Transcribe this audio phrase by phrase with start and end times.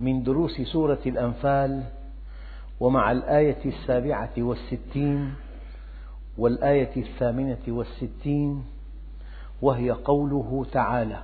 [0.00, 1.82] من دروس سورة الأنفال
[2.80, 5.34] ومع الآية السابعة والستين
[6.38, 8.64] والآية الثامنة والستين
[9.62, 11.22] وهي قوله تعالى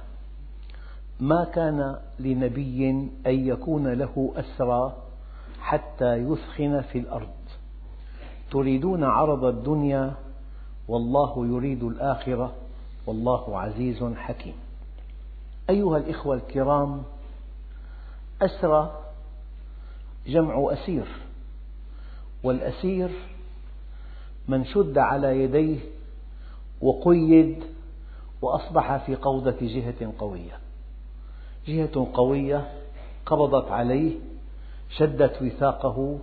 [1.21, 2.91] ما كان لنبي
[3.27, 4.97] أن يكون له أسرى
[5.61, 7.29] حتى يثخن في الأرض.
[8.51, 10.15] تريدون عرض الدنيا
[10.89, 12.53] والله يريد الآخرة
[13.07, 14.55] والله عزيز حكيم.
[15.71, 17.03] أيها الإخوة الكرام
[18.43, 19.01] أسرى
[20.27, 21.07] جمع أسير
[22.43, 23.11] والأسير
[24.49, 25.79] من شد على يديه
[26.81, 27.65] وقيد
[28.43, 30.59] وأصبح في قوضة جهة قوية.
[31.67, 32.73] جهة قوية
[33.27, 34.19] قبضت عليه
[34.91, 36.19] شدت وثاقه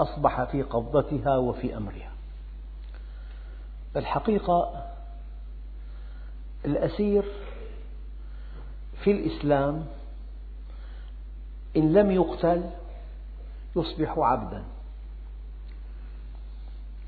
[0.00, 2.12] أصبح في قبضتها وفي أمرها.
[3.96, 4.86] الحقيقة
[6.64, 7.24] الأسير
[9.04, 9.86] في الإسلام
[11.76, 12.70] إن لم يقتل
[13.76, 14.64] يصبح عبدا.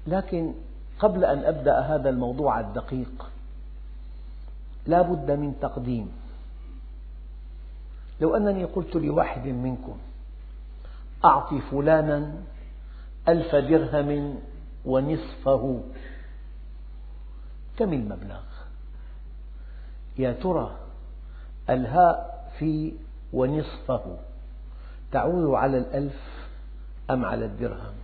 [0.06, 0.54] لكن
[0.98, 3.30] قبل أن أبدأ هذا الموضوع الدقيق
[4.86, 6.12] لا بد من تقديم.
[8.20, 9.96] لو أنني قلت لواحد منكم
[11.24, 12.32] أعط فلانا
[13.28, 14.38] ألف درهم
[14.84, 15.80] ونصفه
[17.76, 18.42] كم المبلغ؟
[20.18, 20.76] يا ترى
[21.70, 22.92] الهاء في
[23.32, 24.16] ونصفه.
[25.14, 26.20] تعود على الألف
[27.10, 27.94] أم على الدرهم؟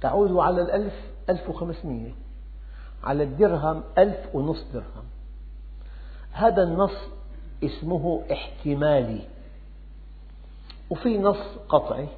[0.00, 0.94] تعود على الألف
[1.30, 2.10] ألف وخمسمية
[3.04, 5.04] على الدرهم ألف ونصف درهم.
[6.32, 6.96] هذا النص
[7.64, 9.20] اسمه احتمالي
[10.90, 12.08] وفي نص قطعي.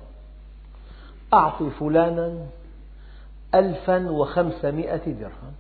[1.33, 2.47] أعط فلانا
[3.55, 5.53] ألفا وخمسمائة درهم.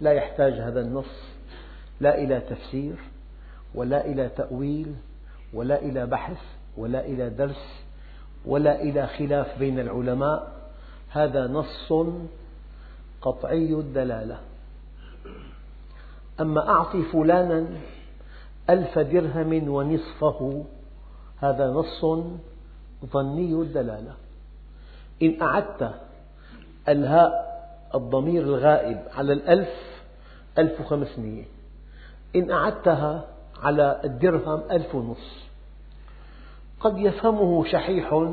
[0.00, 1.14] لا يحتاج هذا النص
[2.00, 2.96] لا إلى تفسير
[3.74, 4.94] ولا إلى تأويل
[5.54, 6.38] ولا إلى بحث
[6.76, 7.82] ولا إلى درس
[8.46, 10.52] ولا إلى خلاف بين العلماء
[11.10, 11.92] هذا نص
[13.22, 14.38] قطعي الدلالة.
[16.40, 17.66] أما أعطي فلانا
[18.70, 20.64] ألف درهم ونصفه
[21.40, 22.04] هذا نص
[23.06, 24.14] ظني الدلالة.
[25.22, 25.94] إن أعدت
[26.88, 27.50] الهاء
[27.94, 29.68] الضمير الغائب على الألف
[30.58, 31.44] ألف وخمسمية.
[32.36, 33.24] إن أعدتها
[33.62, 35.50] على الدرهم ألف ونصف
[36.80, 38.32] قد يفهمه شحيح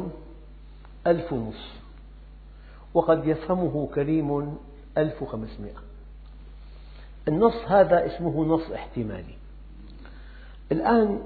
[1.08, 1.78] ألف ونصف
[2.94, 4.58] وقد يفهمه كريم
[4.98, 5.76] ألف وخمسمائة.
[7.28, 9.36] النص هذا اسمه نص احتمالي.
[10.72, 11.22] الآن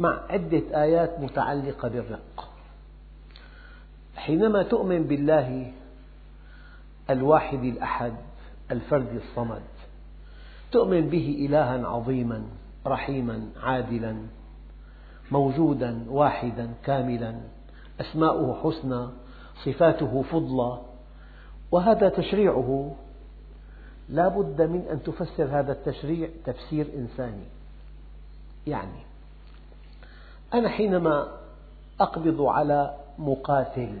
[0.00, 2.50] مع عدة آيات متعلقة بالرق.
[4.16, 5.72] حينما تؤمن بالله
[7.10, 8.14] الواحد الأحد
[8.70, 9.62] الفرد الصمد
[10.72, 12.42] تؤمن به إلها عظيما.
[12.86, 14.16] رحيما عادلا
[15.30, 17.40] موجودا واحدا كاملا.
[18.00, 19.08] أسماؤه حسنى
[19.64, 20.78] صفاته فضلى.
[21.72, 22.94] وهذا تشريعه.
[24.08, 27.44] لا بد من أن تفسر هذا التشريع تفسير إنساني.
[28.66, 29.00] يعني
[30.54, 31.28] أنا حينما
[32.00, 33.98] أقبض على مقاتل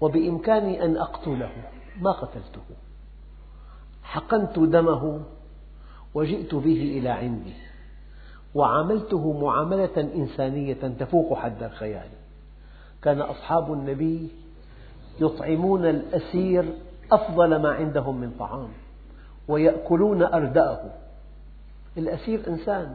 [0.00, 1.50] وبإمكاني أن أقتله
[2.00, 2.60] ما قتلته؟
[4.02, 5.20] حقنت دمه
[6.14, 7.54] وجئت به إلى عندي.
[8.54, 12.08] وعاملته معاملة إنسانية تفوق حد الخيال.
[13.02, 14.28] كان أصحاب النبي
[15.20, 16.64] يطعمون الأسير
[17.12, 18.68] أفضل ما عندهم من طعام
[19.48, 20.80] ويأكلون أردأه.
[21.98, 22.94] الأسير إنسان.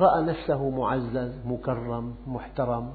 [0.00, 2.94] رأى نفسه معزز مكرم محترم.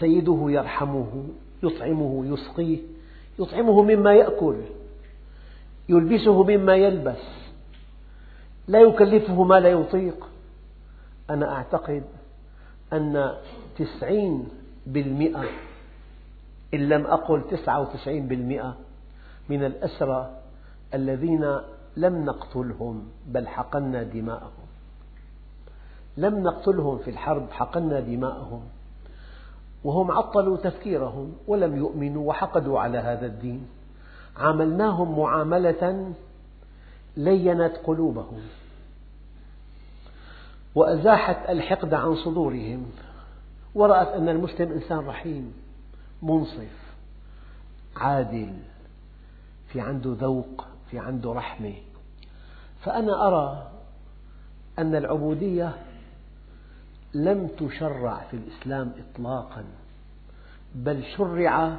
[0.00, 1.24] سيده يرحمه
[1.62, 2.78] يطعمه يسقيه.
[3.38, 4.56] يطعمه مما يأكل.
[5.88, 7.45] يلبسه مما يلبس.
[8.68, 10.26] لا يكلفه ما لا يطيق.
[11.30, 12.02] أنا أعتقد
[12.92, 13.32] أن
[13.78, 14.48] تسعين
[14.86, 15.44] بالمئة
[16.74, 18.76] إن لم أقل تسعة وتسعين بالمئة
[19.48, 20.30] من الأسرى
[20.94, 21.58] الذين
[21.96, 24.66] لم نقتلهم بل حقنا دماءهم.
[26.16, 28.62] لم نقتلهم في الحرب حقنا دماءهم.
[29.84, 33.66] وهم عطلوا تفكيرهم ولم يؤمنوا وحقدوا على هذا الدين.
[34.36, 36.12] عاملناهم معاملة
[37.16, 38.40] لينت قلوبهم
[40.74, 42.86] وأزاحت الحقد عن صدورهم
[43.74, 45.52] ورأت أن المسلم إنسان رحيم
[46.22, 46.86] منصف
[47.96, 48.52] عادل
[49.68, 51.74] في عنده ذوق في عنده رحمة.
[52.80, 53.70] فأنا أرى
[54.78, 55.74] أن العبودية
[57.14, 59.64] لم تشرع في الإسلام إطلاقا
[60.74, 61.76] بل شرع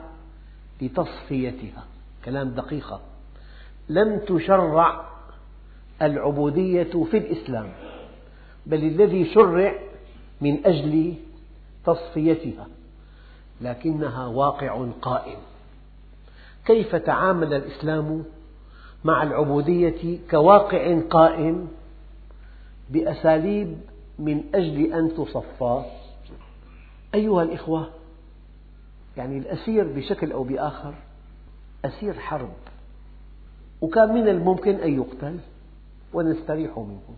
[0.82, 1.84] لتصفيتها.
[2.26, 3.02] كلام دقيقة
[3.90, 5.17] لم تشرع
[6.02, 7.70] العبودية في الإسلام
[8.66, 9.74] بل الذي شرع
[10.42, 11.14] من أجل
[11.86, 12.68] تصفيتها
[13.62, 15.38] لكنها واقع قائم.
[16.66, 18.24] كيف تعامل الإسلام
[19.04, 21.68] مع العبودية كواقع قائم
[22.90, 23.78] بأساليب
[24.20, 25.84] من أجل أن تصفى؟
[27.14, 27.90] أيها الإخوة
[29.18, 30.94] يعني الأسير بشكل أو بآخر
[31.86, 32.54] أسير حرب
[33.82, 35.40] وكان من الممكن أن يقتل.
[36.14, 37.16] ونستريح منه.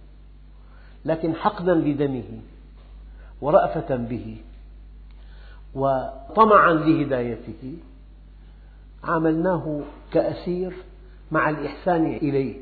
[1.06, 2.40] لكن حقدا لدمه
[3.42, 4.38] ورأفة به
[5.76, 7.78] وطمعا لهدايته
[9.04, 9.82] عاملناه
[10.12, 10.74] كأسير
[11.32, 12.56] مع الإحسان إليه.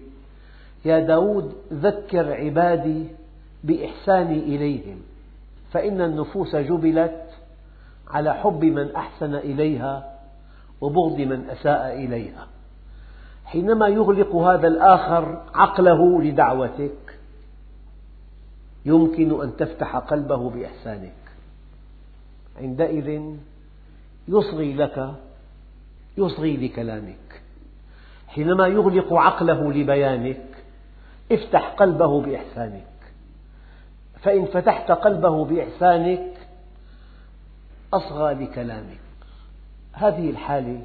[0.86, 3.06] يا داود ذكر عبادي
[3.64, 5.02] بإحساني إليهم
[5.72, 7.24] فإن النفوس جبلت
[8.08, 10.20] على حب من أحسن إليها
[10.82, 12.48] وبغض من أساء إليها.
[13.48, 17.20] حينما يغلق هذا الآخر عقله لدعوتك
[18.86, 21.14] يمكن أن تفتح قلبه بإحسانك.
[22.62, 23.22] عندئذ
[24.28, 25.14] يصغي لك
[26.18, 27.42] يصغي لكلامك.
[28.28, 30.46] حينما يغلق عقله لبيانك
[31.32, 32.84] افتح قلبه بإحسانك.
[34.22, 36.34] فإن فتحت قلبه بإحسانك
[37.94, 39.00] أصغى لكلامك.
[39.94, 40.82] هذه الحالة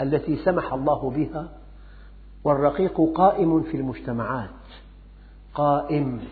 [0.00, 1.61] التي سمح الله بها
[2.44, 4.50] والرقيق قائم في المجتمعات.
[5.54, 6.24] قائم.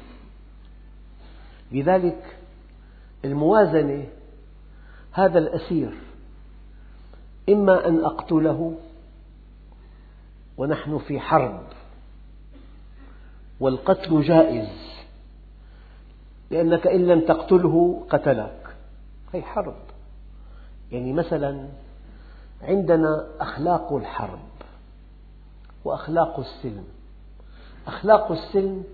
[1.72, 2.36] لذلك
[3.24, 4.06] الموازنة
[5.12, 5.94] هذا الأسير.
[7.48, 8.74] إما أن أقتله
[10.56, 11.62] ونحن في حرب
[13.60, 14.68] والقتل جائز
[16.50, 18.76] لأنك إن لم تقتله قتلك.
[19.32, 19.76] هي حرب.
[20.92, 21.68] يعني مثلا
[22.62, 24.49] عندنا أخلاق الحرب.
[25.84, 26.84] وأخلاق السلم.
[27.86, 28.84] أخلاق السلم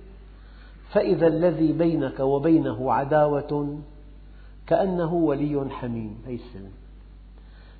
[0.92, 3.78] فإذا الذي بينك وبينه عداوة
[4.66, 6.72] كأنه ولي حميم هي السلم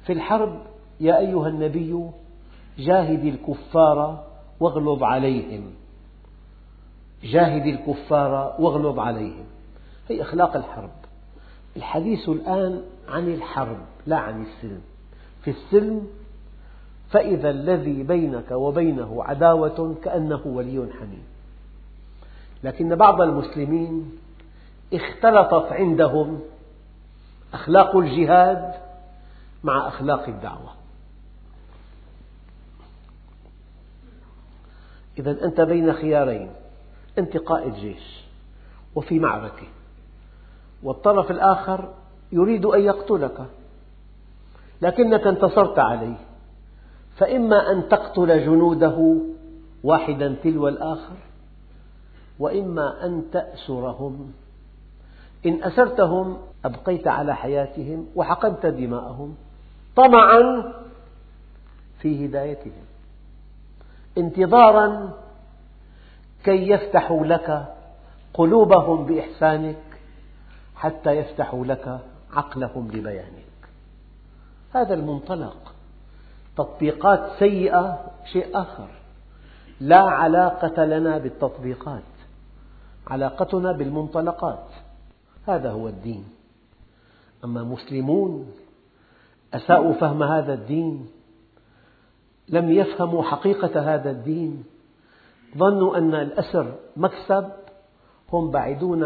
[0.06, 0.62] في الحرب
[1.00, 2.10] يا أيها النبي
[2.78, 4.24] جاهد الكفار
[4.60, 5.70] واغلظ عليهم.
[7.22, 9.44] جاهد الكفار واغلظ عليهم.
[10.08, 10.90] هي أخلاق الحرب.
[11.76, 14.80] الحديث الآن عن الحرب لا عن السلم.
[15.42, 16.06] في السلم
[17.10, 21.24] فإذا الذي بينك وبينه عداوة كأنه ولي حميم.
[22.64, 24.18] لكن بعض المسلمين
[24.92, 26.40] اختلطت عندهم
[27.54, 28.74] أخلاق الجهاد
[29.64, 30.70] مع أخلاق الدعوة.
[35.18, 36.50] إذا أنت بين خيارين
[37.18, 38.24] أنت قائد جيش
[38.94, 39.66] وفي معركة
[40.82, 41.94] والطرف الآخر
[42.32, 43.46] يريد أن يقتلك
[44.82, 46.25] لكنك انتصرت عليه.
[47.16, 49.16] فإما أن تقتل جنوده
[49.84, 51.16] واحدا تلو الآخر
[52.38, 54.32] وإما أن تأسرهم.
[55.46, 59.34] إن أسرتهم أبقيت على حياتهم وحقنت دماءهم
[59.96, 60.72] طمعا
[62.00, 62.84] في هدايتهم.
[64.18, 65.12] انتظارا
[66.44, 67.74] كي يفتحوا لك
[68.34, 69.76] قلوبهم بإحسانك
[70.76, 72.00] حتى يفتحوا لك
[72.32, 73.46] عقلهم لبيانك.
[74.74, 75.75] هذا المنطلق.
[76.56, 78.88] تطبيقات سيئة شيء آخر.
[79.80, 82.02] لا علاقة لنا بالتطبيقات.
[83.06, 84.64] علاقتنا بالمنطلقات.
[85.46, 86.24] هذا هو الدين.
[87.44, 88.52] أما مسلمون
[89.54, 91.06] أساءوا فهم هذا الدين
[92.48, 94.64] لم يفهموا حقيقة هذا الدين
[95.56, 97.52] ظنوا أن الأسر مكسب
[98.32, 99.04] هم بعيدون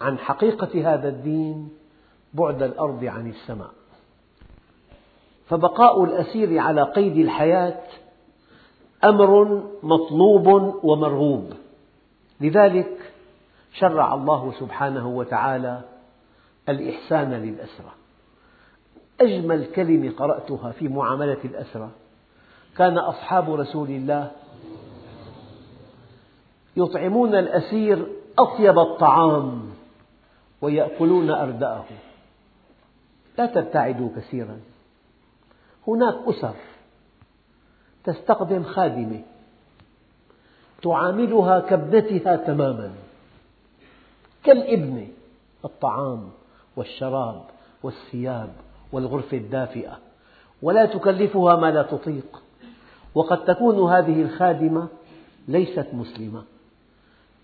[0.00, 1.68] عن حقيقة هذا الدين
[2.34, 3.70] بعد الأرض عن السماء.
[5.48, 7.80] فبقاء الأسير على قيد الحياة
[9.04, 10.46] أمر مطلوب
[10.84, 11.52] ومرغوب.
[12.40, 13.12] لذلك
[13.72, 15.80] شرع الله سبحانه وتعالى
[16.68, 17.92] الإحسان للأسرى
[19.20, 21.90] أجمل كلمة قرأتها في معاملة الأسرى
[22.76, 24.30] كان أصحاب رسول الله
[26.76, 28.06] يطعمون الأسير
[28.38, 29.70] أطيب الطعام
[30.62, 31.84] ويأكلون أردأه.
[33.38, 34.60] لا تبتعدوا كثيرا.
[35.88, 36.54] هناك أسر
[38.04, 39.22] تستخدم خادمة.
[40.82, 42.92] تعاملها كابنتها تماما.
[44.44, 45.08] كالابن
[45.64, 46.30] الطعام
[46.76, 47.44] والشراب
[47.82, 48.52] والثياب
[48.92, 49.98] والغرفة الدافئة.
[50.62, 52.42] ولا تكلفها ما لا تطيق.
[53.14, 54.88] وقد تكون هذه الخادمة
[55.48, 56.44] ليست مسلمة.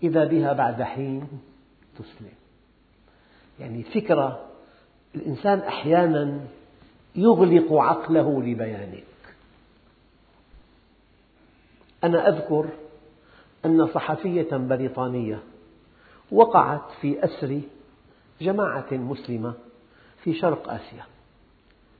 [0.03, 1.27] إذا بها بعد حين
[1.95, 2.33] تسلم.
[3.59, 4.45] يعني فكرة
[5.15, 6.39] الإنسان أحيانا
[7.15, 9.03] يغلق عقله لبيانك.
[12.03, 12.69] أنا أذكر
[13.65, 15.43] أن صحفية بريطانية
[16.31, 17.61] وقعت في أسر
[18.41, 19.53] جماعة مسلمة
[20.23, 21.05] في شرق آسيا.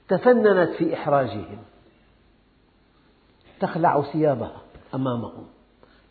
[0.07, 1.57] تفننت في إحراجهم.
[3.59, 4.61] تخلع ثيابها
[4.95, 5.45] أمامهم.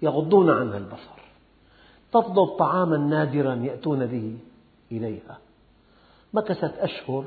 [0.02, 1.20] يغضون عنها البصر.
[2.12, 4.38] تطلب طعاما نادرا يأتون به
[4.92, 5.38] إليها.
[6.34, 7.24] مكثت أشهر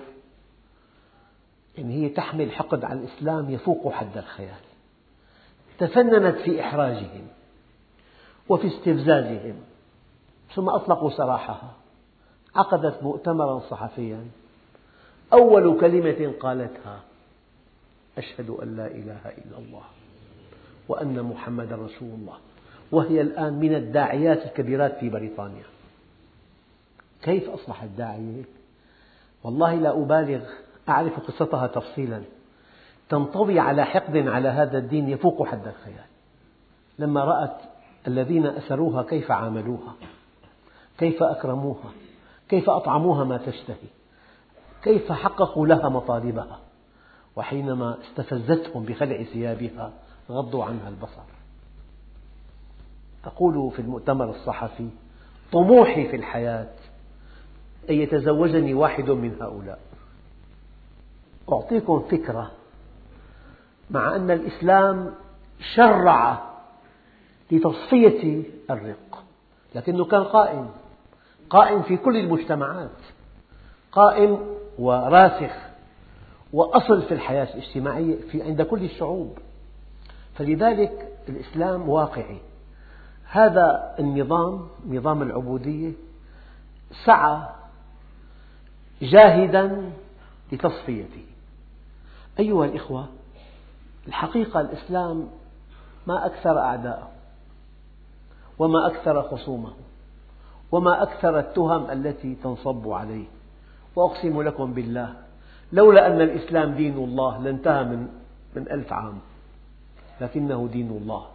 [1.78, 4.60] يعني هي تحمل حقد على الإسلام يفوق حد الخيال.
[5.80, 7.28] تفننت في إحراجهم
[8.50, 9.56] وفي استفزازهم
[10.56, 11.74] ثم أطلقوا سراحها.
[12.56, 14.26] عقدت مؤتمرا صحفيا.
[15.34, 17.00] أول كلمة قالتها
[18.18, 19.84] أشهد أن لا إله إلا الله
[20.88, 22.38] وأن محمدا رسول الله.
[22.92, 25.64] وهي الآن من الداعيات الكبيرات في بريطانيا.
[27.22, 28.44] كيف أصبحت داعية؟
[29.44, 30.44] والله لا أبالغ
[30.90, 32.22] أعرف قصتها تفصيلا.
[33.10, 36.06] تنطوي على حقد على هذا الدين يفوق حد الخيال.
[37.00, 37.58] لما رأت
[38.08, 39.94] الذين أسروها كيف عاملوها
[40.98, 41.92] كيف أكرموها
[42.50, 43.90] كيف أطعموها ما تشتهي
[44.84, 46.60] كيف حققوا لها مطالبها
[47.36, 49.92] وحينما استفزتهم بخلع ثيابها
[50.30, 51.22] غضوا عنها البصر.
[53.24, 54.90] تقول في المؤتمر الصحفي
[55.52, 56.68] طموحي في الحياة
[57.90, 59.80] أن يتزوجني واحد من هؤلاء.
[61.52, 62.52] أعطيكم فكرة.
[63.92, 65.14] مع أن الإسلام
[65.76, 66.44] شرع
[67.52, 69.24] لتصفية الرق
[69.76, 70.70] لكنه كان قائم
[71.50, 72.90] قائم في كل المجتمعات
[73.92, 74.40] قائم
[74.80, 75.52] وراسخ
[76.54, 79.38] وأصل في الحياة الاجتماعية في عند كل الشعوب.
[80.36, 82.38] فلذلك الإسلام واقعي.
[83.26, 85.92] هذا النظام نظام العبودية
[87.06, 87.42] سعى
[89.02, 89.92] جاهدا
[90.52, 91.26] لتصفيته.
[92.40, 93.08] أيها الإخوة
[94.08, 95.28] الحقيقة الإسلام
[96.08, 97.10] ما أكثر أعداءه
[98.60, 99.72] وما أكثر خصومه
[100.72, 103.26] وما أكثر التهم التي تنصب عليه.
[103.96, 105.14] وأقسم لكم بالله
[105.74, 108.08] لولا أن الإسلام دين الله لانتهى من
[108.56, 109.20] من ألف عام
[110.22, 111.26] لكنه دين الله.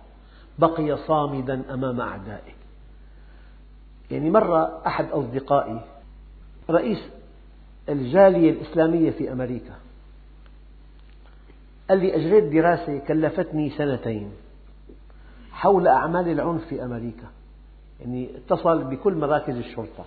[0.59, 2.53] بقي صامدا أمام أعدائه.
[4.11, 5.81] يعني مرة أحد أصدقائي
[6.71, 6.99] رئيس
[7.89, 9.75] الجالية الإسلامية في أمريكا
[11.91, 14.31] قال لي أجريت دراسة كلفتني سنتين
[15.53, 17.27] حول أعمال العنف في أمريكا.
[18.01, 20.05] يعني اتصل بكل مراكز الشرطة.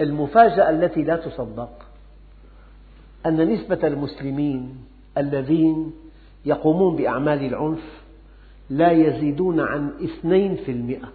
[0.00, 1.70] المفاجأة التي لا تصدق
[3.26, 4.84] أن نسبة المسلمين
[5.18, 5.92] الذين
[6.44, 8.02] يقومون بأعمال العنف
[8.70, 11.08] لا يزيدون عن اثنين في المئة.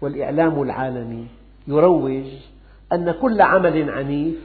[0.00, 1.26] والإعلام العالمي
[1.68, 2.26] يروج
[2.92, 4.38] أن كل عمل عنيف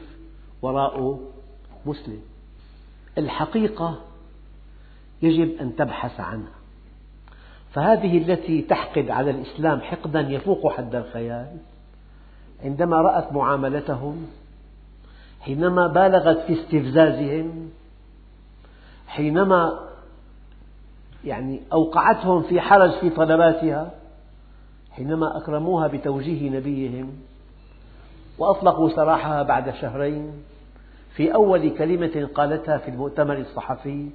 [0.61, 1.19] وراءه
[1.85, 2.21] مسلم.
[3.19, 3.95] الحقيقة
[5.21, 6.51] يجب أن تبحث عنها.
[7.73, 11.57] فهذه التي تحقد على الإسلام حقدا يفوق حد الخيال.
[12.63, 14.27] عندما رأت معاملتهم
[15.41, 17.69] حينما بالغت في استفزازهم
[19.07, 19.79] حينما
[21.25, 23.91] يعني أوقعتهم في حرج في طلباتها
[24.91, 27.11] حينما أكرموها بتوجيه نبيهم
[28.37, 30.31] وأطلقوا سراحها بعد شهرين
[31.19, 34.09] في أول كلمة قالتها في المؤتمر الصحفي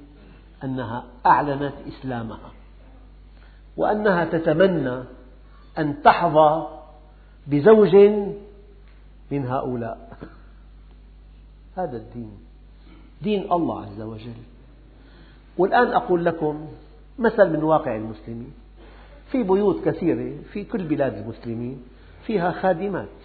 [0.63, 2.51] أنها أعلنت إسلامها
[3.77, 5.03] وأنها تتمنى
[5.77, 6.67] أن تحظى
[7.47, 7.95] بزوج
[9.31, 10.17] من هؤلاء.
[11.77, 12.31] هذا الدين
[13.21, 14.41] دين الله عز وجل.
[15.57, 16.67] والآن أقول لكم
[17.19, 18.53] مثل من واقع المسلمين.
[19.31, 21.83] في بيوت كثيرة في كل بلاد المسلمين
[22.25, 23.17] فيها خادمات.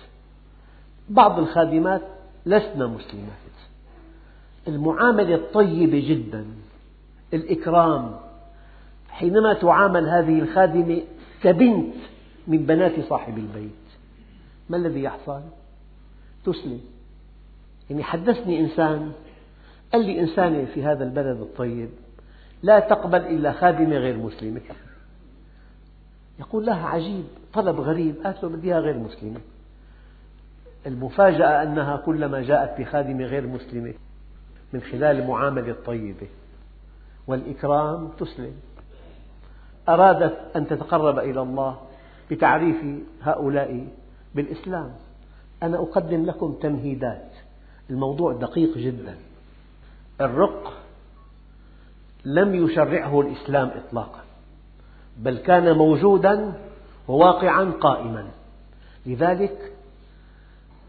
[1.08, 2.02] بعض الخادمات
[2.46, 3.50] لسن مسلمات.
[4.69, 6.47] المعاملة الطيبة جدا
[7.35, 8.17] الإكرام.
[9.09, 11.02] حينما تعامل هذه الخادمة
[11.43, 11.95] كبنت
[12.47, 13.71] من بنات صاحب البيت
[14.69, 15.40] ما الذي يحصل؟
[16.45, 16.81] تسلم.
[17.90, 19.12] يعني حدثني إنسان
[19.93, 21.90] قال لي إنسانة في هذا البلد الطيب
[22.62, 24.61] لا تقبل إلا خادمة غير مسلمة.
[26.40, 29.40] يقول لها عجيب طلب غريب قالت له بديها غير مسلمة.
[30.87, 33.95] المفاجأة أنها كلما جاءت بخادمة غير مسلمة.
[34.73, 36.29] من خلال المعاملة الطيبة.
[37.27, 38.53] والإكرام تسلم.
[39.89, 41.81] أرادت أن تتقرب إلى الله
[42.31, 42.77] بتعريف
[43.23, 43.87] هؤلاء
[44.35, 44.93] بالإسلام.
[45.62, 47.33] أنا أقدم لكم تمهيدات.
[47.91, 49.17] الموضوع دقيق جدا.
[50.21, 50.73] الرق
[52.25, 54.21] لم يشرعه الإسلام إطلاقا
[55.19, 56.53] بل كان موجودا
[57.09, 58.31] وواقعا قائما.
[59.07, 59.73] لذلك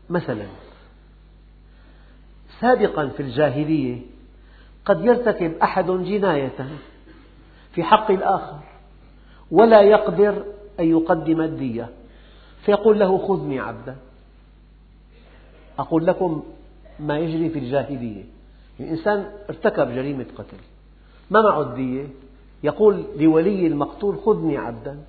[0.09, 0.45] مثلا
[2.61, 3.99] سابقا في الجاهلية
[4.85, 6.67] قد يرتكب أحد جناية
[7.73, 8.59] في حق الآخر
[9.51, 10.43] ولا يقدر
[10.79, 11.89] أن يقدم الدية.
[12.65, 13.95] فيقول له خذني عبدا.
[15.79, 16.43] أقول لكم
[16.99, 18.23] ما يجري في الجاهلية.
[18.79, 20.57] الإنسان ارتكب جريمة قتل.
[21.31, 22.07] ما معه الدية.
[22.63, 24.99] يقول لولي المقتول خذني عبدا.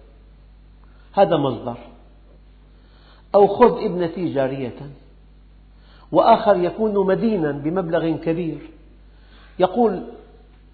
[1.13, 1.79] هذا مصدر.
[3.35, 4.91] أو خذ ابنتي جارية.
[6.13, 8.59] وآخر يكون مدينا بمبلغ كبير.
[9.59, 10.03] يقول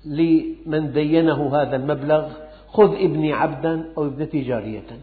[0.04, 2.28] لمن دينه هذا المبلغ
[2.68, 4.98] خذ ابني عبدا أو ابنتي جارية.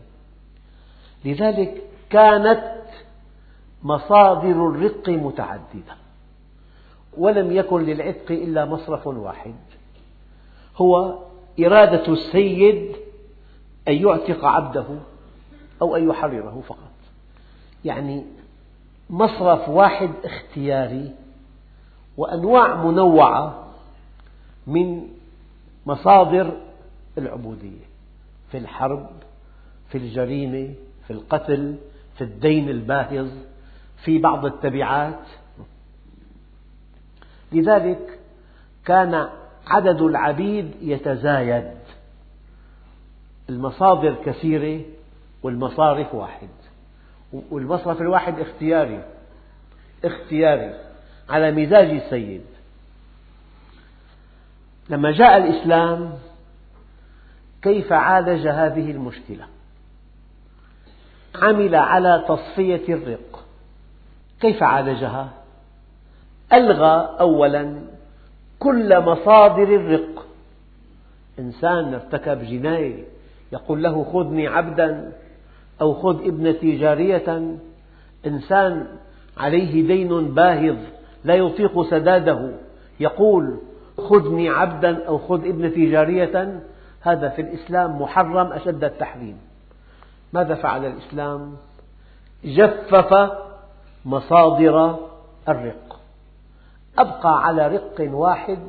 [1.25, 2.75] لذلك كانت
[3.83, 5.95] مصادر الرق متعددة
[7.17, 9.55] ولم يكن للعتق إلا مصرف واحد.
[10.77, 11.19] هو
[11.59, 12.95] إرادة السيد
[13.87, 14.85] أن يعتق عبده
[15.81, 16.91] أو أن يحرره فقط.
[17.85, 18.25] يعني
[19.09, 21.15] مصرف واحد اختياري
[22.17, 23.65] وأنواع منوعة
[24.67, 25.07] من
[25.85, 26.57] مصادر
[27.17, 27.85] العبودية
[28.51, 29.09] في الحرب
[29.89, 30.73] في الجريمة
[31.07, 31.75] في القتل
[32.17, 33.29] في الدين الباهظ
[34.03, 35.19] في بعض التبعات.
[37.51, 38.19] لذلك
[38.85, 39.29] كان
[39.67, 41.71] عدد العبيد يتزايد.
[43.49, 44.85] المصادر كثيرة
[45.43, 46.49] والمصارف واحد.
[47.51, 49.03] والمصرف الواحد اختياري
[50.05, 50.73] اختياري
[51.29, 52.41] على مزاج السيد.
[54.89, 56.13] لما جاء الإسلام
[57.61, 59.45] كيف عالج هذه المشكلة؟
[61.35, 63.45] عمل على تصفية الرق.
[64.39, 65.29] كيف عالجها؟
[66.53, 67.81] ألغى أولا
[68.59, 70.25] كل مصادر الرق.
[71.39, 73.03] إنسان ارتكب جناية
[73.51, 75.11] يقول له خذني عبدا.
[75.81, 77.57] أو خذ ابنتي جارية.
[78.27, 78.87] إنسان
[79.37, 80.77] عليه دين باهظ
[81.23, 82.51] لا يطيق سداده.
[82.99, 83.57] يقول
[83.97, 86.61] خذني عبدا أو خذ ابنتي جارية.
[87.01, 89.37] هذا في الإسلام محرم أشد التحريم.
[90.33, 91.55] ماذا فعل الإسلام؟
[92.45, 93.31] جفف
[94.05, 94.99] مصادر
[95.49, 95.99] الرق.
[96.97, 98.59] أبقى على رق واحد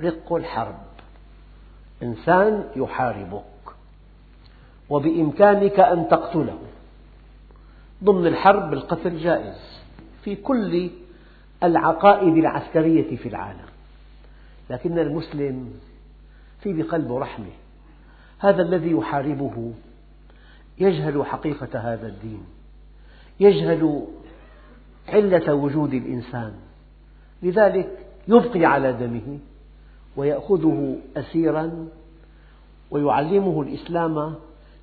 [0.00, 0.78] رق الحرب.
[2.02, 3.42] إنسان يحاربك
[4.90, 6.58] وبإمكانك أن تقتله.
[8.04, 9.80] ضمن الحرب القتل جائز
[10.24, 10.90] في كل
[11.62, 13.68] العقائد العسكرية في العالم.
[14.70, 15.72] لكن المسلم
[16.60, 17.50] في بقلبه رحمة
[18.38, 19.72] هذا الذي يحاربه
[20.78, 22.44] يجهل حقيقة هذا الدين
[23.40, 24.06] يجهل
[25.08, 26.54] علة وجود الإنسان.
[27.42, 29.38] لذلك يبقي على دمه
[30.16, 31.88] ويأخذه أسيرا
[32.90, 34.34] ويعلمه الإسلام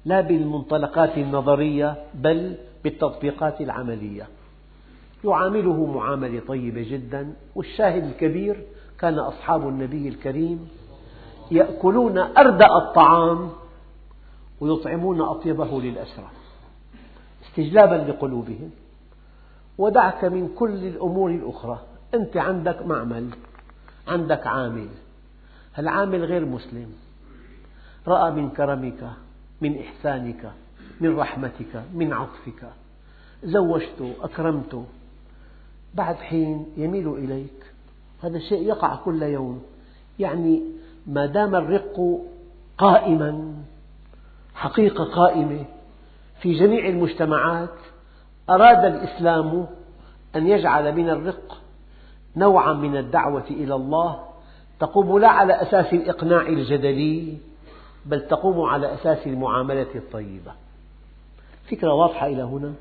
[0.05, 4.27] لا بالمنطلقات النظرية بل بالتطبيقات العملية.
[5.23, 8.63] يعامله معاملة طيبة جدا والشاهد الكبير
[8.99, 10.69] كان أصحاب النبي الكريم
[11.51, 13.49] يأكلون أردأ الطعام
[14.61, 16.29] ويطعمون أطيبه للأسرى
[17.45, 18.71] استجلابا لقلوبهم.
[19.77, 21.79] ودعك من كل الأمور الأخرى
[22.13, 23.29] أنت عندك معمل
[24.07, 24.87] عندك عامل.
[25.79, 26.93] العامل غير مسلم؟
[28.07, 29.24] رأى من كرمك
[29.65, 30.51] من إحسانك
[31.01, 32.69] من رحمتك من عطفك.
[33.43, 34.85] زوجته أكرمته
[35.93, 37.65] بعد حين يميل إليك.
[38.23, 39.61] هذا الشيء يقع كل يوم.
[40.19, 40.61] يعني
[41.07, 42.21] ما دام الرق
[42.77, 43.53] قائما
[44.55, 45.65] حقيقة قائمة
[46.41, 47.69] في جميع المجتمعات
[48.49, 49.67] أراد الإسلام
[50.35, 51.61] أن يجعل من الرق
[52.35, 54.19] نوعا من الدعوة إلى الله
[54.79, 57.37] تقوم لا على أساس الإقناع الجدلي
[58.05, 60.51] بل تقوم على أساس المعاملة الطيبة.
[61.71, 62.73] فكرة واضحة إلى هنا.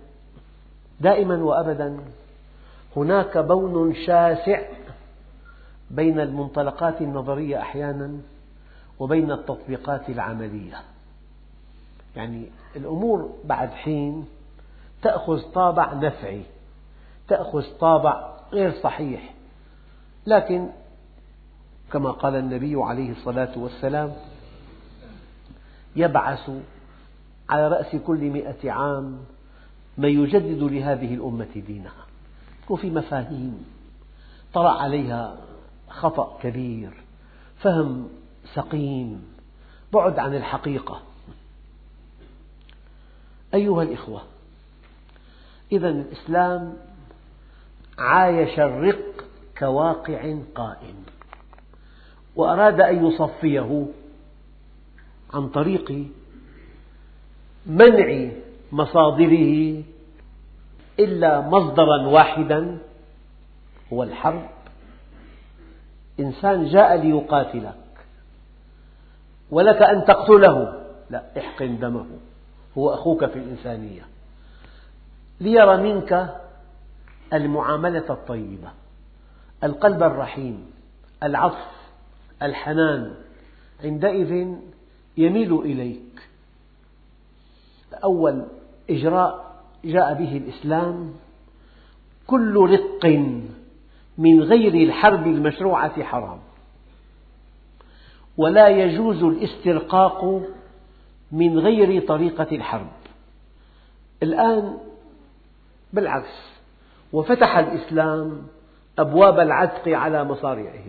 [1.01, 2.01] دائما وأبدا
[2.97, 4.63] هناك بون شاسع
[5.91, 8.19] بين المنطلقات النظرية أحيانا
[8.99, 10.81] وبين التطبيقات العملية.
[12.17, 14.27] يعني الأمور بعد حين
[15.03, 16.43] تأخذ طابع نفعي
[17.29, 19.35] تأخذ طابع غير صحيح.
[20.27, 20.69] لكن
[21.93, 24.13] كما قال النبي عليه الصلاة والسلام
[25.97, 26.51] يبعث
[27.49, 29.19] على رأس كل مئة عام
[29.99, 32.05] من يجدد لهذه الأمة دينها.
[32.69, 33.67] وفي مفاهيم
[34.55, 35.37] طرأ عليها
[35.89, 36.91] خطأ كبير
[37.59, 38.09] فهم
[38.55, 39.25] سقيم
[39.93, 41.01] بعد عن الحقيقة.
[43.55, 44.23] أيها الإخوة
[45.73, 46.77] إذا الإسلام
[47.99, 49.25] عايش الرق
[49.59, 51.05] كواقع قائم
[52.37, 53.87] وأراد أن يصفيه
[55.35, 56.07] عن طريق
[57.67, 58.31] منع
[58.73, 59.83] مصادره
[60.99, 62.79] إلا مصدرا واحدا
[63.93, 64.47] هو الحرب.
[66.21, 67.75] إنسان جاء ليقاتلك
[69.51, 70.85] ولك أن تقتله.
[71.11, 72.07] لا احقن دمه
[72.79, 74.03] هو أخوك في الإنسانية
[75.41, 76.41] ليرى منك
[77.33, 78.69] المعاملة الطيبة
[79.65, 80.71] القلب الرحيم
[81.23, 81.69] العطف
[82.43, 83.15] الحنان
[83.85, 84.57] عندئذ
[85.17, 86.29] يميل إليك.
[88.05, 88.47] أول
[88.91, 91.15] إجراء جاء به الإسلام
[92.27, 93.07] كل رق
[94.19, 96.39] من غير الحرب المشروعة حرام.
[98.37, 100.43] ولا يجوز الاسترقاق
[101.33, 102.91] من غير طريقة الحرب.
[104.23, 104.79] الآن
[105.93, 106.55] بالعكس
[107.13, 108.43] وفتح الإسلام
[108.99, 110.85] أبواب العتق على مصارعه.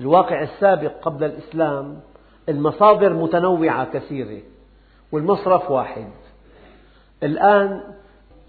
[0.00, 2.00] الواقع السابق قبل الإسلام
[2.50, 4.42] المصادر متنوعة كثيرة
[5.12, 6.10] والمصرف واحد.
[7.22, 7.82] الآن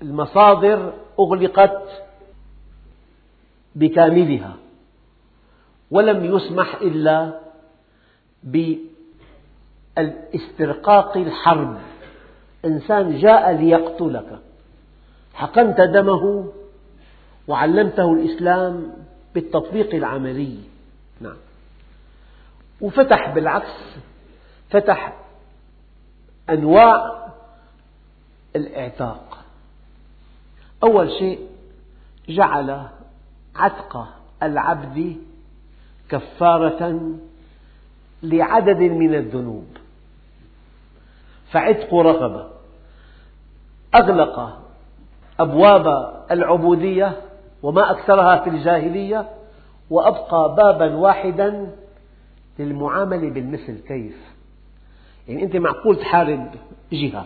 [0.01, 2.03] المصادر أغلقت
[3.75, 4.55] بكاملها
[5.91, 7.39] ولم يسمح إلا
[9.97, 11.77] بالاسترقاق الحرب.
[12.65, 14.39] إنسان جاء ليقتلك.
[15.33, 16.51] حقنت دمه
[17.47, 18.93] وعلمته الإسلام
[19.35, 20.57] بالتطبيق العملي.
[21.21, 21.37] نعم.
[22.81, 23.97] وفتح بالعكس
[24.69, 25.13] فتح
[26.49, 27.27] أنواع
[28.55, 29.37] الإعتاق.
[30.83, 31.47] أول شيء
[32.29, 32.87] جعل
[33.55, 34.07] عتق
[34.43, 35.17] العبد
[36.09, 37.11] كفارة
[38.23, 39.67] لعدد من الذنوب.
[41.51, 42.47] فعتق رقبة
[43.95, 44.59] أغلق
[45.39, 47.21] أبواب العبودية
[47.63, 49.29] وما أكثرها في الجاهلية
[49.89, 51.71] وأبقى بابا واحدا
[52.61, 54.15] للمعاملة بالمثل كيف؟
[55.27, 56.51] يعني أنت معقول تحارب
[56.93, 57.25] جهة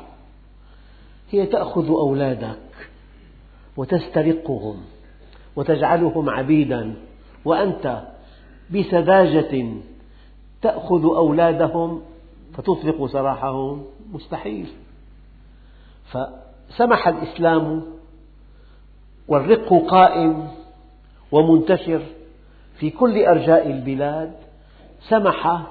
[1.32, 2.60] هي تأخذ أولادك
[3.78, 4.82] وتسترقهم
[5.56, 6.95] وتجعلهم عبيدا
[7.45, 8.04] وأنت
[8.71, 9.74] بسذاجة
[10.62, 12.02] تأخذ أولادهم
[12.54, 14.67] فتطلق سراحهم مستحيل.
[16.06, 17.84] فسمح الإسلام
[19.28, 20.48] والرق قائم
[21.32, 22.02] ومنتشر
[22.80, 24.34] في كل أرجاء البلاد
[25.10, 25.62] سمح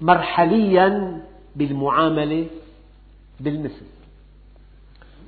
[0.00, 1.20] مرحليا
[1.56, 2.46] بالمعاملة
[3.40, 3.86] بالمثل.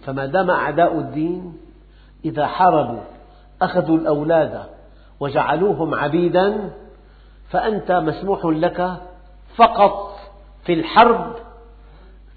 [0.07, 1.57] فما دام أعداء الدين
[2.25, 3.01] إذا حاربوا
[3.63, 4.65] أخذوا الأولاد
[5.21, 6.71] وجعلوهم عبيدا
[7.51, 9.01] فأنت مسموح لك
[9.57, 10.19] فقط
[10.65, 11.35] في الحرب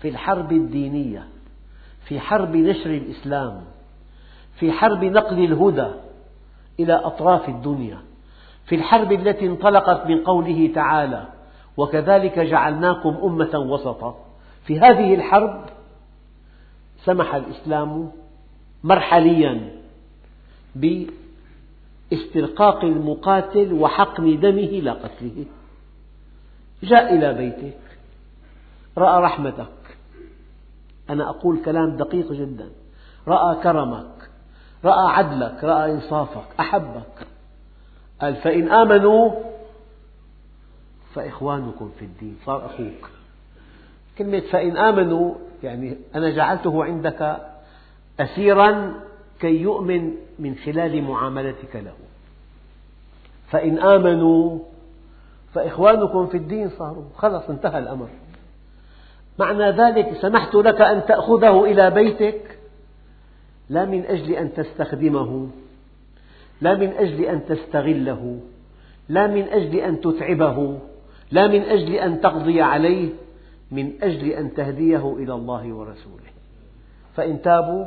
[0.02, 1.28] في الحرب الدينية
[2.06, 3.62] في حرب نشر الإسلام
[4.60, 5.88] في حرب نقل الهدى
[6.80, 7.98] إلى أطراف الدنيا.
[8.66, 11.28] في الحرب التي انطلقت من قوله تعالى
[11.78, 14.26] وكذلك جعلناكم أمة وسطا
[14.66, 15.66] في هذه الحرب
[17.06, 18.12] سمح الإسلام
[18.84, 19.72] مرحليا
[22.12, 25.46] باسترقاق المقاتل وحقن دمه لا قتله.
[26.84, 27.80] جاء إلى بيتك
[28.98, 29.98] رأى رحمتك.
[31.10, 32.70] أنا أقول كلام دقيق جدا.
[33.28, 34.30] رأى كرمك
[34.86, 37.28] رأى عدلك رأى إنصافك أحبك.
[38.22, 39.32] قال فإن آمنوا
[41.14, 42.38] فإخوانكم في الدين.
[42.46, 43.10] صار أخوك.
[44.18, 47.38] كلمة فإن آمنوا يعني أنا جعلته عندك
[48.20, 48.94] أسيرا
[49.40, 51.94] كي يؤمن من خلال معاملتك له.
[53.50, 54.60] فإن آمنوا
[55.54, 57.06] فإخوانكم في الدين صاروا.
[57.18, 58.08] خلص انتهى الأمر.
[59.40, 62.58] معنى ذلك سمحت لك أن تأخذه إلى بيتك
[63.70, 65.50] لا من أجل أن تستخدمه.
[66.62, 68.40] لا من أجل أن تستغله
[69.10, 70.80] لا من أجل أن تتعبه
[71.32, 73.10] لا من أجل أن تقضي عليه
[73.72, 76.32] من أجل أن تهديه إلى الله ورسوله.
[77.16, 77.86] فإن تابوا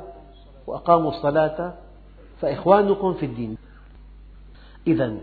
[0.66, 1.74] وأقاموا الصلاة
[2.40, 3.56] فإخوانكم في الدين.
[4.86, 5.16] إذا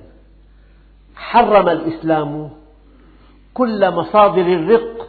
[1.16, 2.50] حرم الإسلام
[3.54, 5.08] كل مصادر الرق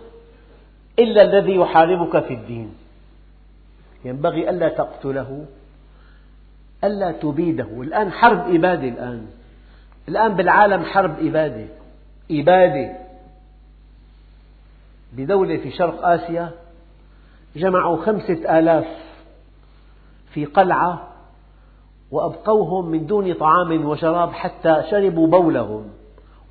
[0.98, 2.74] إلا الذي يحاربك في الدين.
[4.04, 5.46] ينبغي ألا تقتله
[6.84, 7.82] ألا تبيده.
[7.82, 9.26] الآن حرب إبادة الآن.
[10.08, 11.66] الآن بالعالم حرب إبادة.
[12.30, 12.96] إبادة.
[15.12, 16.50] بدولة في شرق آسيا
[17.56, 18.86] جمعوا خمسة آلاف
[20.32, 21.08] في قلعة
[22.10, 25.90] وأبقوهم من دون طعام وشراب حتى شربوا بولهم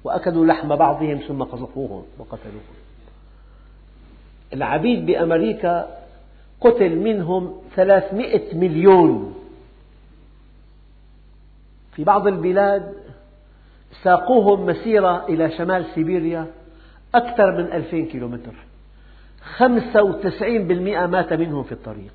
[0.03, 2.75] وأكلوا لحم بعضهم ثم قذفوهم وقتلوهم.
[4.53, 5.97] العبيد بأمريكا
[6.61, 9.40] قتل منهم ثلاثمئة مليون
[11.95, 12.93] في بعض البلاد
[14.03, 16.47] ساقوهم مسيرة إلى شمال سيبيريا
[17.15, 18.53] أكثر من ألفين كيلومتر.
[19.57, 22.13] خمسة وتسعين بالمئة مات منهم في الطريق.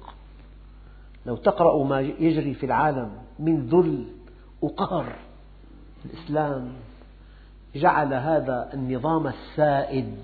[1.26, 4.04] لو تقرأوا ما يجري في العالم من ذل
[4.62, 5.12] وقهر
[6.04, 6.72] الإسلام
[7.74, 10.16] جعل هذا النظام السائد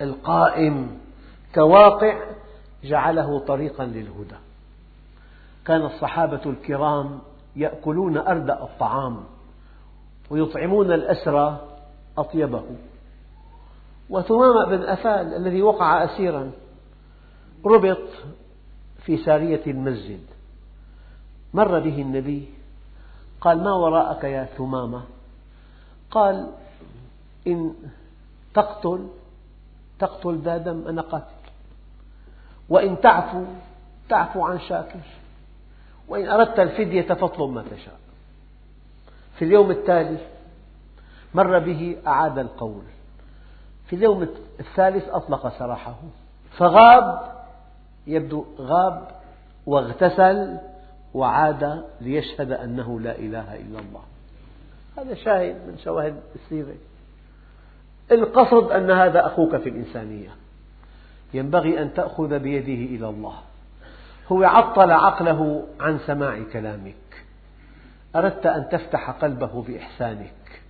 [0.00, 0.98] القائم
[1.54, 2.20] كواقع
[2.84, 4.36] جعله طريقا للهدى.
[5.64, 7.18] كان الصحابة الكرام
[7.56, 9.24] يأكلون أردأ الطعام
[10.30, 11.68] ويطعمون الأسرى
[12.18, 12.64] أطيبه.
[14.10, 16.50] وثمامة بن أثال الذي وقع أسيرا
[17.66, 18.08] ربط
[19.04, 20.20] في سارية المسجد.
[21.54, 22.48] مر به النبي
[23.40, 25.02] قال ما وراءك يا ثمامة؟
[26.10, 26.50] قال
[27.46, 27.74] إن
[28.54, 29.08] تقتل
[29.98, 31.34] تقتل ذا دم أنا قاتل.
[32.68, 33.44] وإن تعفو
[34.08, 35.00] تعفو عن شاكر.
[36.08, 37.98] وإن أردت الفدية فاطلب ما تشاء.
[39.38, 40.18] في اليوم التالي
[41.34, 42.82] مر به أعاد القول.
[43.86, 44.28] في اليوم
[44.60, 45.96] الثالث أطلق سراحه.
[46.56, 47.32] فغاب
[48.06, 49.08] يبدو غاب
[49.66, 50.58] واغتسل
[51.14, 54.02] وعاد ليشهد أنه لا إله إلا الله.
[54.98, 56.74] هذا شاهد من شواهد السيرة.
[58.12, 60.30] القصد أن هذا أخوك في الإنسانية.
[61.34, 63.34] ينبغي أن تأخذ بيده إلى الله.
[64.32, 66.94] هو عطل عقله عن سماع كلامك.
[68.16, 70.62] أردت أن تفتح قلبه بإحسانك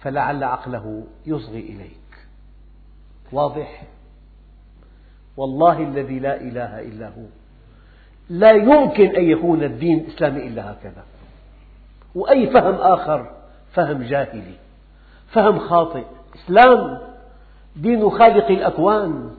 [0.00, 2.26] فلعل عقله يصغي إليك.
[3.32, 3.82] واضح؟
[5.36, 7.26] والله الذي لا إله إلا هو.
[8.30, 11.04] لا يمكن أن يكون الدين الإسلامي إلا هكذا.
[12.14, 13.30] وأي فهم آخر؟
[13.72, 14.54] فهم جاهلي.
[15.28, 16.04] فهم خاطئ.
[16.34, 16.98] الإسلام
[17.76, 19.34] دين خالق الأكوان.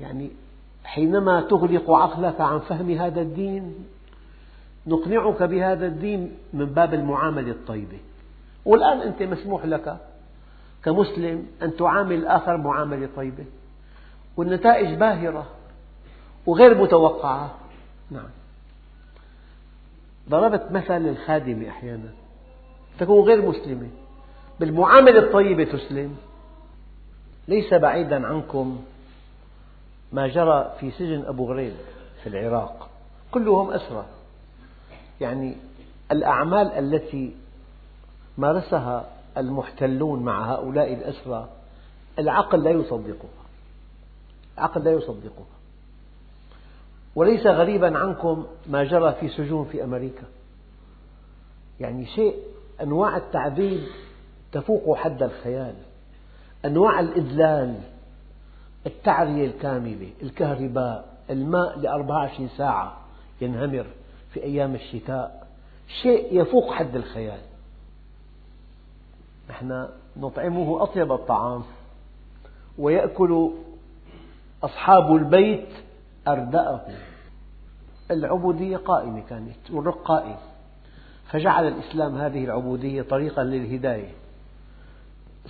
[0.00, 0.30] يعني
[0.86, 3.74] حينما تغلق عقلك عن فهم هذا الدين
[4.86, 7.98] نقنعك بهذا الدين من باب المعاملة الطيبة.
[8.64, 9.96] والآن أنت مسموح لك
[10.84, 13.44] كمسلم أن تعامل الآخر معاملة طيبة.
[14.36, 15.46] والنتائج باهرة
[16.46, 17.54] وغير متوقعة.
[18.10, 18.28] نعم.
[20.28, 22.10] ضربت مثل للخادمة أحيانا.
[22.98, 23.88] تكون غير مسلمة.
[24.60, 26.16] بالمعاملة الطيبة تسلم.
[27.48, 28.78] ليس بعيدا عنكم.
[30.12, 31.74] ما جرى في سجن أبو غريب
[32.22, 32.88] في العراق.
[33.30, 34.06] كلهم أسرى.
[35.20, 35.56] يعني
[36.12, 37.36] الأعمال التي
[38.38, 39.04] مارسها
[39.36, 41.48] المحتلون مع هؤلاء الأسرى
[42.18, 43.46] العقل لا يصدقها.
[44.58, 45.46] العقل لا يصدقها.
[47.14, 50.24] وليس غريبا عنكم ما جرى في سجون في أمريكا.
[51.80, 52.36] يعني شيء
[52.82, 53.80] أنواع التعذيب
[54.52, 55.74] تفوق حد الخيال.
[56.64, 57.80] أنواع الإذلال
[58.86, 62.96] التعرية الكاملة الكهرباء الماء ل 24 ساعة
[63.40, 63.86] ينهمر
[64.32, 65.46] في أيام الشتاء.
[66.02, 67.40] شيء يفوق حد الخيال.
[69.50, 71.62] نحن نطعمه أطيب الطعام
[72.78, 73.50] ويأكل
[74.62, 75.68] أصحاب البيت
[76.28, 76.80] أردأه
[78.10, 80.36] العبودية قائمة كانت والرق قائم.
[81.30, 84.10] فجعل الإسلام هذه العبودية طريقا للهداية.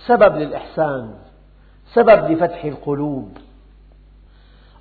[0.07, 1.15] سبب للإحسان
[1.93, 3.37] سبب لفتح القلوب.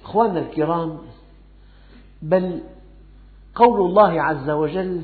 [0.05, 0.99] أخواننا الكرام
[2.23, 2.63] بل
[3.55, 5.03] قول الله عز وجل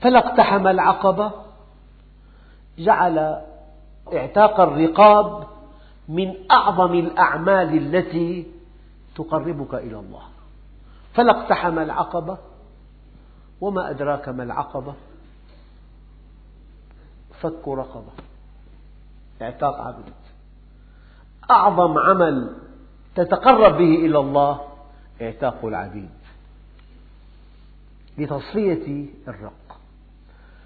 [0.00, 1.32] فلا اقتحم العقبة
[2.78, 3.42] جعل
[4.12, 5.46] اعتاق الرقاب
[6.08, 8.46] من أعظم الأعمال التي
[9.14, 10.22] تقربك إلى الله.
[11.14, 12.38] فلا اقتحم العقبة
[13.60, 14.94] وما أدراك ما العقبة
[17.40, 18.12] فك رقبة
[19.42, 20.04] اعتاق عبد
[21.50, 22.56] أعظم عمل
[23.14, 24.60] تتقرب به إلى الله
[25.22, 26.10] إعتاق العبيد.
[28.18, 29.78] لتصفية الرق.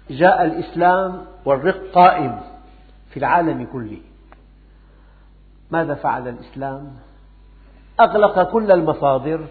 [0.09, 2.41] جاء الإسلام والرق قائم
[3.09, 3.97] في العالم كله.
[5.71, 6.91] ماذا فعل الإسلام؟
[7.99, 9.47] أغلق كل المصادر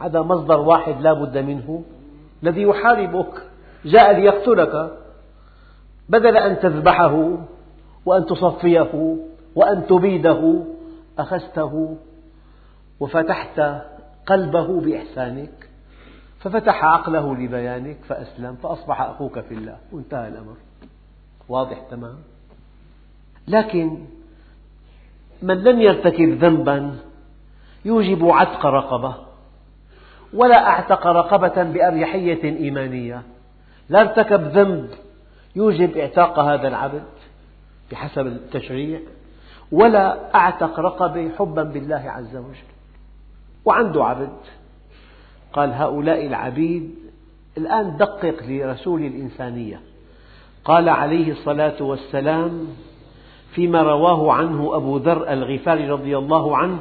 [0.00, 1.84] عدا مصدر واحد لا بد منه
[2.42, 3.42] الذي يحاربك.
[3.84, 4.98] جاء ليقتلك.
[6.08, 7.36] بدل أن تذبحه
[8.06, 9.16] وأن تصفيه
[9.54, 10.64] وأن تبيده
[11.18, 11.96] أخذته
[13.00, 13.60] وفتحت
[14.26, 15.68] قلبه بإحسانك
[16.40, 19.76] ففتح عقله لبيانك فأسلم فأصبح أخوك في الله.
[19.92, 20.56] وانتهى الأمر.
[21.48, 22.16] واضح تمام؟
[23.48, 24.04] لكن
[25.42, 26.96] من لم يرتكب ذنبا
[27.84, 29.14] يوجب عتق رقبة
[30.34, 33.22] ولا أعتق رقبة بأريحية إيمانية.
[33.88, 34.90] لا ارتكب ذنب
[35.56, 37.04] يوجب إعتاق هذا العبد
[37.90, 39.00] بحسب التشريع.
[39.72, 42.68] ولا أعتق رقبة حبا بالله عز وجل.
[43.64, 44.36] وعنده عبد.
[45.52, 46.94] قال هؤلاء العبيد
[47.58, 49.80] الآن دقق لرسول الإنسانية.
[50.64, 52.66] قال عليه الصلاة والسلام
[53.54, 56.78] فيما رواه عنه أبو ذر الغفاري رضي الله عنه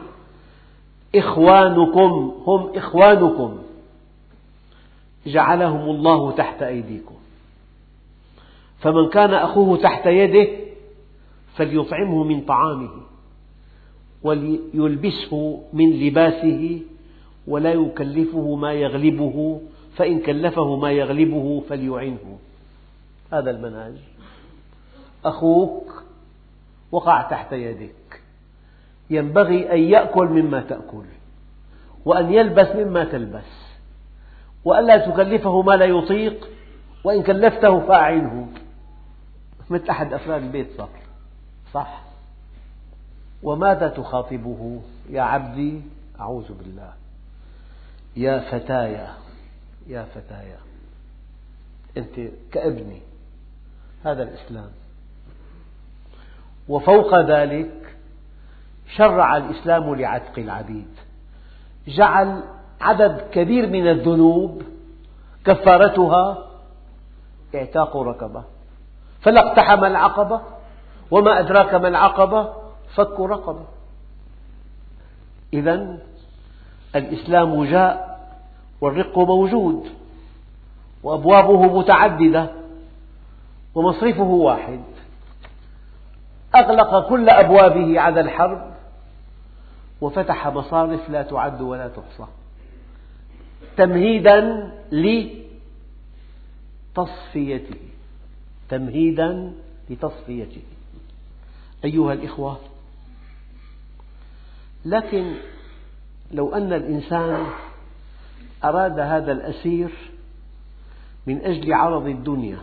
[1.16, 3.58] إخوانكم هم إخوانكم.
[5.26, 7.16] جعلهم الله تحت أيديكم.
[8.80, 10.67] فمن كان أخوه تحت يده
[11.58, 12.90] فليطعمه من طعامه
[14.24, 16.82] وليلبسه من لباسه
[17.48, 19.62] ولا يكلفه ما يغلبه
[19.96, 22.40] فإن كلفه ما يغلبه فليعنه.
[23.34, 23.94] هذا المنهج.
[25.26, 26.04] أخوك
[26.92, 28.22] وقع تحت يدك.
[29.10, 31.06] ينبغي أن يأكل مما تأكل
[32.06, 33.68] وأن يلبس مما تلبس
[34.66, 36.50] وألا تكلفه ما لا يطيق
[37.04, 38.48] وإن كلفته فأعنه.
[39.70, 40.90] مثل أحد أفراد البيت صار.
[41.74, 42.02] صح.
[43.44, 45.82] وماذا تخاطبه؟ يا عبدي
[46.20, 46.94] أعوذ بالله.
[48.16, 49.14] يا فتايا
[49.88, 50.58] يا فتايا.
[51.98, 53.02] أنت كابني.
[54.04, 54.70] هذا الإسلام.
[56.70, 57.96] وفوق ذلك
[58.96, 60.88] شرع الإسلام لعتق العبيد.
[61.88, 62.44] جعل
[62.82, 64.62] عدد كبير من الذنوب
[65.46, 66.48] كفارتها
[67.56, 68.44] إعتاق رقبة
[69.22, 70.42] فلا اقتحم العقبة.
[71.12, 72.54] وما أدراك ما العقبة؟
[72.96, 73.66] فك رقبة.
[75.54, 75.98] إذا
[76.96, 78.20] الإسلام جاء
[78.82, 79.88] والرق موجود
[81.04, 82.52] وأبوابه متعددة
[83.76, 84.80] ومصرفه واحد.
[86.56, 88.74] أغلق كل أبوابه على الحرب
[90.02, 92.26] وفتح مصارف لا تعد ولا تحصى.
[93.78, 94.72] تمهيدا
[96.98, 97.80] لتصفيته.
[98.70, 99.54] تمهيدا
[99.90, 100.62] لتصفيته.
[101.86, 102.60] أيها الإخوة.
[104.86, 105.34] لكن
[106.32, 107.46] لو أن الإنسان
[108.64, 109.90] أراد هذا الأسير
[111.28, 112.60] من أجل عرض الدنيا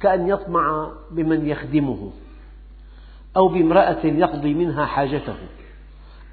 [0.00, 2.10] كأن يطمع بمن يخدمه
[3.36, 5.36] أو بامرأة يقضي منها حاجته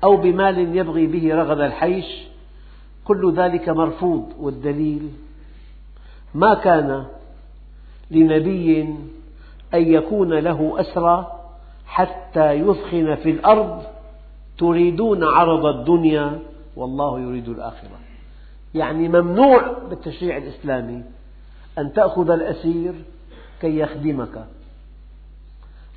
[0.03, 2.05] أو بمال يبغي به رغد الحيش
[3.05, 4.33] كل ذلك مرفوض.
[4.39, 5.11] والدليل
[6.33, 7.05] ما كان
[8.11, 8.95] لنبي
[9.73, 11.31] أن يكون له أسرى
[11.85, 13.83] حتى يثخن في الأرض
[14.57, 16.39] تريدون عرض الدنيا
[16.75, 17.99] والله يريد الآخرة.
[18.75, 21.03] يعني ممنوع بالتشريع الإسلامي
[21.77, 22.93] أن تأخذ الأسير
[23.61, 24.45] كي يخدمك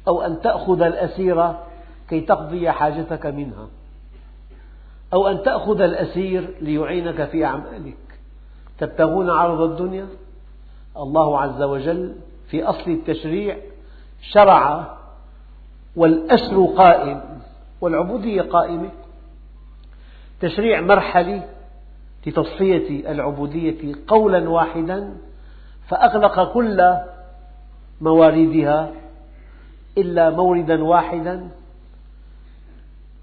[0.09, 1.53] أو أن تأخذ الأسير
[2.09, 3.69] كي تقضي حاجتك منها
[5.13, 7.97] أو أن تأخذ الأسير ليعينك في أعمالك.
[8.79, 10.07] تبتغون عرض الدنيا؟
[10.97, 12.15] الله عز وجل
[12.53, 13.57] في أصل التشريع
[14.23, 14.95] شرع
[15.97, 17.21] والأسر قائم
[17.81, 18.91] والعبودية قائمة.
[20.41, 21.43] تشريع مرحلي
[22.27, 25.17] لتصفية العبودية قولا واحدا
[25.89, 26.97] فأغلق كل
[28.01, 28.91] مواردها
[29.99, 31.51] إلا موردا واحدا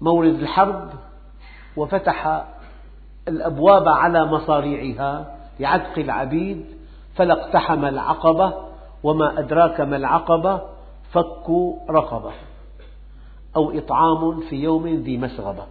[0.00, 0.90] مورد الحرب
[1.76, 2.44] وفتح
[3.28, 6.66] الأبواب على مصاريعها لعتق العبيد
[7.14, 8.69] فلا اقتحم العقبة
[9.02, 10.62] وما أدراك ما العقبة
[11.12, 11.50] فك
[11.90, 12.32] رقبة.
[13.56, 15.66] أو إطعام في يوم ذي مسغبة.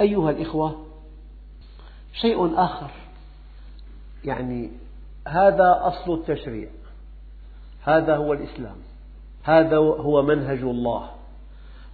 [0.00, 0.86] أيها الإخوة
[2.12, 2.90] شيء آخر.
[4.24, 4.70] يعني
[5.28, 6.68] هذا أصل التشريع.
[7.82, 8.76] هذا هو الإسلام.
[9.42, 11.10] هذا هو منهج الله.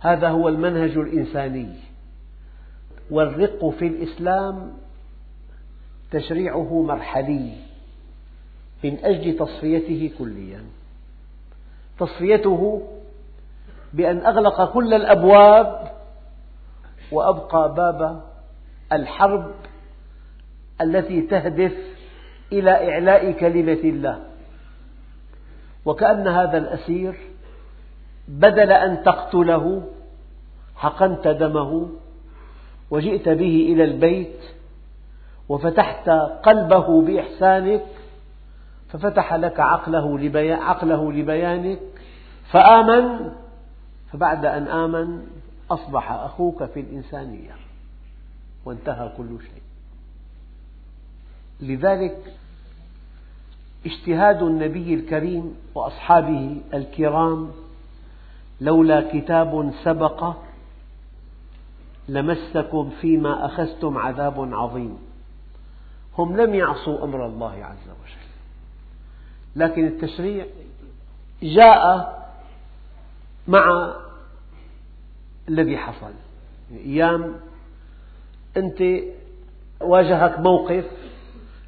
[0.01, 1.75] هذا هو المنهج الإنساني.
[3.11, 4.73] والرق في الإسلام
[6.11, 7.70] تشريعه مرحلي.
[8.85, 10.65] من أجل تصفيته كليا.
[11.99, 12.83] تصفيته
[13.93, 15.93] بأن أغلق كل الأبواب
[17.13, 18.23] وأبقى باب
[18.93, 19.51] الحرب
[20.81, 21.73] التي تهدف
[22.53, 24.21] إلى إعلاء كلمة الله.
[25.85, 27.15] وكأن هذا الأسير
[28.29, 29.83] بدل أن تقتله
[30.77, 31.89] حقنت دمه
[32.91, 34.41] وجئت به إلى البيت
[35.49, 36.09] وفتحت
[36.43, 37.85] قلبه بإحسانك
[38.93, 40.19] ففتح لك عقله,
[40.55, 41.81] عقله لبيانك
[42.51, 43.33] فآمن
[44.13, 45.27] فبعد أن آمن
[45.71, 47.53] أصبح أخوك في الإنسانية
[48.65, 49.63] وانتهى كل شيء.
[51.61, 52.35] لذلك
[53.87, 57.51] اجتهاد النبي الكريم وأصحابه الكرام
[58.61, 60.37] لولا كتاب سبق
[62.09, 64.99] لمسكم فيما أخذتم عذاب عظيم.
[66.19, 68.20] هم لم يعصوا أمر الله عز وجل.
[69.57, 70.47] لكن التشريع
[71.43, 72.21] جاء
[73.49, 73.95] مع
[75.49, 76.13] الذي حصل.
[76.73, 77.35] أيام
[78.57, 78.83] أنت
[79.81, 80.85] واجهك موقف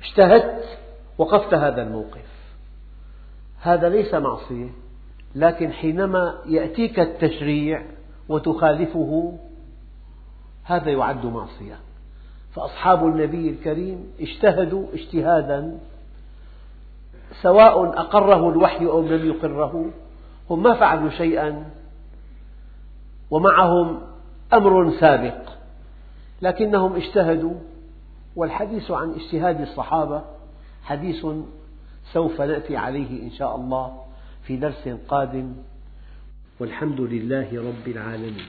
[0.03, 0.79] اجتهدت
[1.19, 2.27] وقفت هذا الموقف.
[3.61, 4.71] هذا ليس معصية
[5.35, 7.83] لكن حينما يأتيك التشريع
[8.29, 9.39] وتخالفه
[10.65, 11.79] هذا يعد معصية.
[12.55, 15.79] فأصحاب النبي الكريم اجتهدوا اجتهادا
[17.33, 19.91] سواء أقره الوحي أو لم يقره
[20.51, 21.71] هم ما فعلوا شيئا
[23.31, 24.01] ومعهم
[24.53, 25.51] أمر سابق
[26.43, 27.55] لكنهم اجتهدوا
[28.37, 30.23] والحديث عن اجتهاد الصحابة
[30.85, 31.27] حديث
[32.13, 34.03] سوف نأتي عليه إن شاء الله
[34.47, 35.55] في درس قادم
[36.61, 38.47] والحمد لله رب العالمين.